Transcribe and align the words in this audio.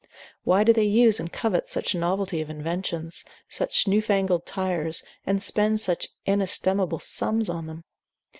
Why 0.45 0.63
do 0.63 0.73
they 0.73 0.85
use 0.85 1.19
and 1.19 1.31
covet 1.31 1.67
such 1.67 1.93
novelty 1.93 2.41
of 2.41 2.49
inventions; 2.49 3.23
such 3.47 3.87
new 3.87 4.01
fangled 4.01 4.47
tires, 4.47 5.03
and 5.27 5.43
spend 5.43 5.79
such 5.79 6.07
inestimable 6.25 6.97
sums 6.97 7.49
on 7.49 7.67
them? 7.67 7.83